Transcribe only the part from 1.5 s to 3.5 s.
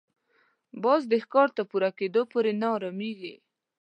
تر پوره کېدو پورې نه اراميږي